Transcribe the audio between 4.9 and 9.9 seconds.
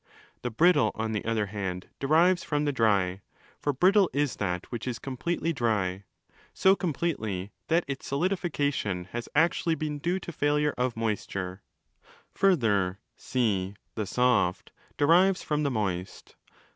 completely dry—so completely, that its solidification has actually